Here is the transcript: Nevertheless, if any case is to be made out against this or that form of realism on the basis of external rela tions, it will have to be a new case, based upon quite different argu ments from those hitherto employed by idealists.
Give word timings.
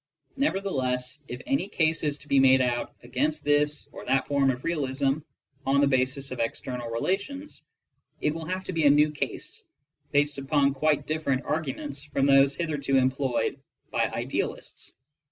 Nevertheless, 0.35 1.21
if 1.27 1.43
any 1.45 1.67
case 1.69 2.03
is 2.03 2.17
to 2.17 2.27
be 2.27 2.39
made 2.39 2.59
out 2.59 2.95
against 3.03 3.43
this 3.43 3.87
or 3.91 4.03
that 4.05 4.25
form 4.25 4.49
of 4.49 4.63
realism 4.63 5.17
on 5.63 5.79
the 5.79 5.85
basis 5.85 6.31
of 6.31 6.39
external 6.39 6.89
rela 6.89 7.19
tions, 7.19 7.61
it 8.19 8.33
will 8.33 8.45
have 8.45 8.63
to 8.63 8.73
be 8.73 8.87
a 8.87 8.89
new 8.89 9.11
case, 9.11 9.61
based 10.11 10.39
upon 10.39 10.73
quite 10.73 11.05
different 11.05 11.43
argu 11.43 11.75
ments 11.75 12.01
from 12.01 12.25
those 12.25 12.55
hitherto 12.55 12.97
employed 12.97 13.61
by 13.91 14.07
idealists. 14.11 14.93